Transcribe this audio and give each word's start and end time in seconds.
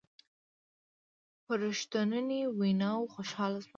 په 1.45 1.53
رښتنوني 1.63 2.41
ویناوو 2.59 3.11
خوشحاله 3.13 3.59
شوم. 3.65 3.69